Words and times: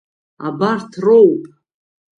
Абарҭ 0.47 0.91
роуп. 1.05 1.43